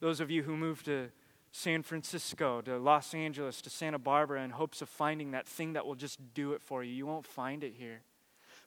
[0.00, 1.08] Those of you who moved to
[1.52, 5.86] San Francisco, to Los Angeles, to Santa Barbara in hopes of finding that thing that
[5.86, 8.02] will just do it for you, you won't find it here.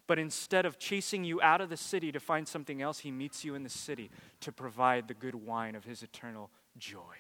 [0.07, 3.45] But instead of chasing you out of the city to find something else, he meets
[3.45, 4.09] you in the city
[4.39, 6.49] to provide the good wine of his eternal
[6.79, 7.15] joy.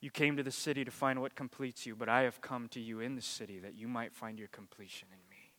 [0.00, 2.80] You came to the city to find what completes you, but I have come to
[2.80, 5.50] you in the city that you might find your completion in me.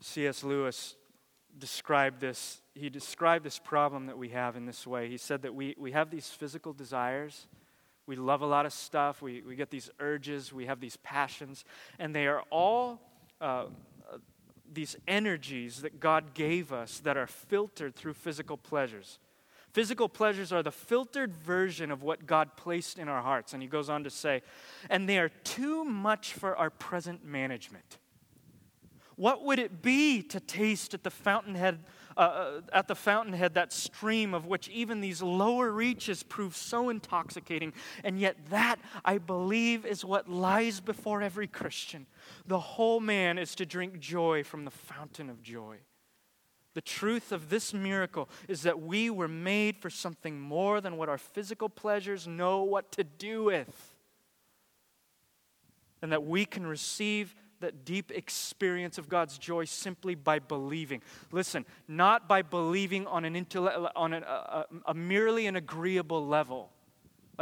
[0.00, 0.42] C.S.
[0.42, 0.96] Lewis
[1.58, 2.62] described this.
[2.74, 5.08] He described this problem that we have in this way.
[5.08, 7.46] He said that we, we have these physical desires.
[8.06, 9.22] We love a lot of stuff.
[9.22, 10.52] We, we get these urges.
[10.52, 11.64] We have these passions.
[11.98, 13.00] And they are all
[13.40, 13.66] uh,
[14.72, 19.18] these energies that God gave us that are filtered through physical pleasures.
[19.72, 23.54] Physical pleasures are the filtered version of what God placed in our hearts.
[23.54, 24.42] And he goes on to say,
[24.90, 27.98] and they are too much for our present management.
[29.16, 31.80] What would it be to taste at the fountainhead,
[32.16, 36.88] uh, uh, at the fountainhead that stream of which even these lower reaches prove so
[36.88, 37.72] intoxicating?
[38.04, 42.06] And yet, that, I believe, is what lies before every Christian.
[42.46, 45.78] The whole man is to drink joy from the fountain of joy.
[46.74, 51.10] The truth of this miracle is that we were made for something more than what
[51.10, 53.94] our physical pleasures know what to do with.
[56.00, 61.02] And that we can receive that deep experience of God's joy simply by believing.
[61.32, 66.70] Listen, not by believing on, an intellect, on an, a, a merely an agreeable level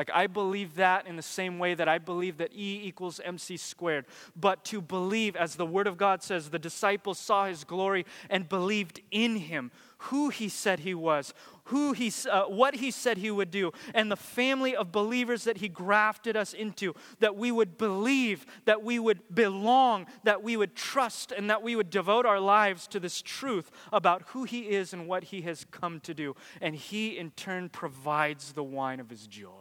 [0.01, 3.59] like, I believe that in the same way that I believe that E equals MC
[3.59, 4.07] squared.
[4.35, 8.49] But to believe, as the Word of God says, the disciples saw his glory and
[8.49, 11.35] believed in him, who he said he was,
[11.65, 15.59] who he, uh, what he said he would do, and the family of believers that
[15.59, 20.75] he grafted us into, that we would believe, that we would belong, that we would
[20.75, 24.95] trust, and that we would devote our lives to this truth about who he is
[24.95, 26.35] and what he has come to do.
[26.63, 29.60] And he, in turn, provides the wine of his joy.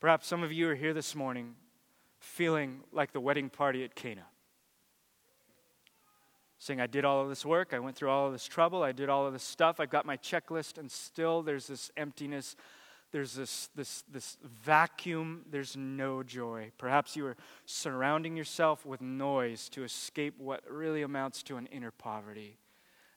[0.00, 1.54] Perhaps some of you are here this morning
[2.18, 4.26] feeling like the wedding party at Cana.
[6.58, 8.92] Saying, I did all of this work, I went through all of this trouble, I
[8.92, 12.56] did all of this stuff, I've got my checklist, and still there's this emptiness,
[13.12, 16.72] there's this, this, this vacuum, there's no joy.
[16.76, 17.36] Perhaps you are
[17.66, 22.58] surrounding yourself with noise to escape what really amounts to an inner poverty.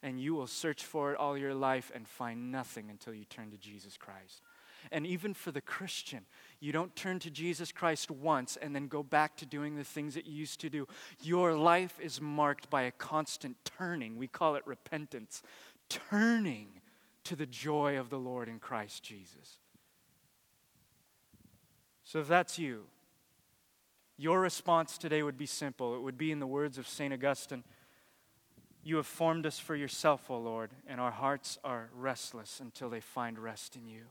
[0.01, 3.51] And you will search for it all your life and find nothing until you turn
[3.51, 4.43] to Jesus Christ.
[4.91, 6.25] And even for the Christian,
[6.59, 10.15] you don't turn to Jesus Christ once and then go back to doing the things
[10.15, 10.87] that you used to do.
[11.21, 14.17] Your life is marked by a constant turning.
[14.17, 15.43] We call it repentance.
[15.89, 16.67] Turning
[17.25, 19.59] to the joy of the Lord in Christ Jesus.
[22.03, 22.85] So if that's you,
[24.17, 25.95] your response today would be simple.
[25.95, 27.13] It would be in the words of St.
[27.13, 27.63] Augustine
[28.83, 32.99] You have formed us for yourself, O Lord, and our hearts are restless until they
[32.99, 34.05] find rest in you.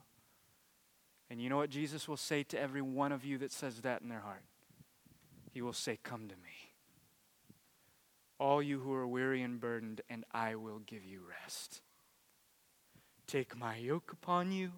[1.30, 4.00] And you know what Jesus will say to every one of you that says that
[4.00, 4.44] in their heart?
[5.52, 6.72] He will say, Come to me.
[8.38, 11.82] All you who are weary and burdened, and I will give you rest.
[13.26, 14.72] Take my yoke upon you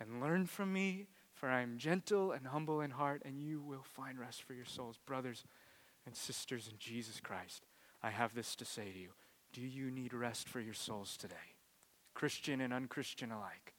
[0.00, 3.84] and learn from me, for I am gentle and humble in heart, and you will
[3.84, 4.98] find rest for your souls.
[5.04, 5.44] Brothers
[6.06, 7.66] and sisters in Jesus Christ,
[8.02, 9.10] I have this to say to you.
[9.52, 11.34] Do you need rest for your souls today?
[12.14, 13.74] Christian and unchristian alike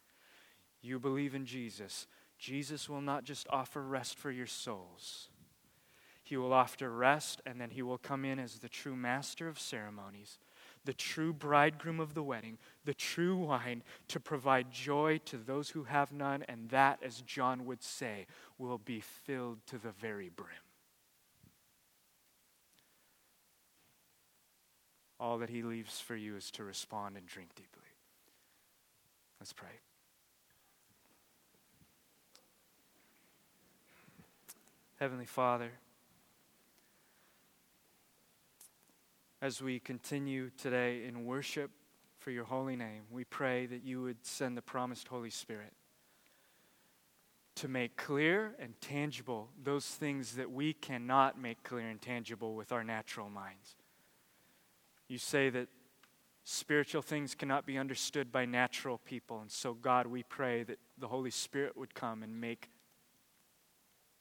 [0.81, 2.07] you believe in Jesus,
[2.37, 5.29] Jesus will not just offer rest for your souls.
[6.23, 9.59] He will offer rest, and then he will come in as the true master of
[9.59, 10.39] ceremonies,
[10.85, 15.83] the true bridegroom of the wedding, the true wine to provide joy to those who
[15.83, 18.25] have none, and that, as John would say,
[18.57, 20.49] will be filled to the very brim.
[25.19, 27.83] All that he leaves for you is to respond and drink deeply.
[29.39, 29.81] Let's pray.
[35.01, 35.71] Heavenly Father,
[39.41, 41.71] as we continue today in worship
[42.19, 45.73] for your holy name, we pray that you would send the promised Holy Spirit
[47.55, 52.71] to make clear and tangible those things that we cannot make clear and tangible with
[52.71, 53.77] our natural minds.
[55.07, 55.67] You say that
[56.43, 61.07] spiritual things cannot be understood by natural people, and so, God, we pray that the
[61.07, 62.69] Holy Spirit would come and make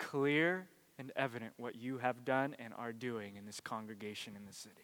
[0.01, 0.67] clear
[0.99, 4.75] and evident what you have done and are doing in this congregation in the city.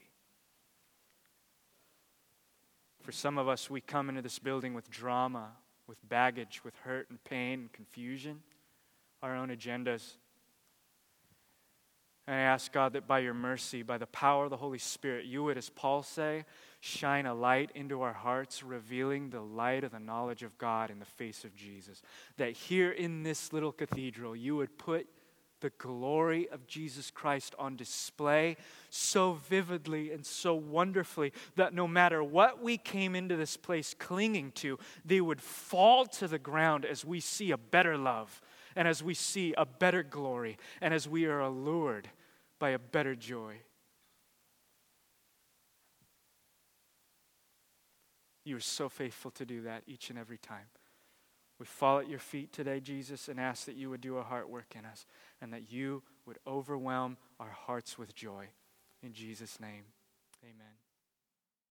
[3.02, 5.52] For some of us, we come into this building with drama,
[5.88, 8.42] with baggage, with hurt and pain and confusion,
[9.22, 10.16] our own agendas.
[12.26, 15.26] And I ask God that by your mercy, by the power of the Holy Spirit,
[15.26, 16.44] you would, as Paul say,
[16.80, 20.98] shine a light into our hearts, revealing the light of the knowledge of God in
[20.98, 22.02] the face of Jesus.
[22.36, 25.08] That here in this little cathedral, you would put
[25.60, 28.56] the glory of Jesus Christ on display
[28.90, 34.52] so vividly and so wonderfully that no matter what we came into this place clinging
[34.52, 38.40] to, they would fall to the ground as we see a better love
[38.74, 42.08] and as we see a better glory and as we are allured
[42.58, 43.56] by a better joy.
[48.46, 50.66] You are so faithful to do that each and every time.
[51.58, 54.48] We fall at your feet today, Jesus, and ask that you would do a heart
[54.48, 55.04] work in us
[55.42, 58.46] and that you would overwhelm our hearts with joy.
[59.02, 59.82] In Jesus' name,
[60.44, 60.85] amen.